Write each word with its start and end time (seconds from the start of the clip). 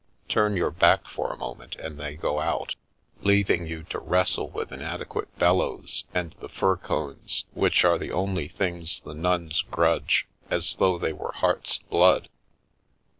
Turn 0.27 0.57
your 0.57 0.71
back 0.71 1.05
for 1.07 1.31
a 1.31 1.37
moment 1.37 1.75
and 1.75 1.99
they 1.99 2.15
go 2.15 2.39
out, 2.39 2.73
leaving 3.21 3.67
you 3.67 3.83
to 3.91 3.99
wrestle 3.99 4.49
with 4.49 4.71
inadequate 4.71 5.37
bellows 5.37 6.05
and 6.11 6.35
the 6.39 6.49
fir 6.49 6.77
cones, 6.77 7.45
which 7.53 7.85
are 7.85 7.99
the 7.99 8.11
only 8.11 8.47
things 8.47 9.01
the 9.01 9.13
nuns 9.13 9.61
grudge, 9.61 10.25
as 10.49 10.77
though 10.77 10.97
they 10.97 11.13
were 11.13 11.33
heart's 11.33 11.77
blood. 11.77 12.29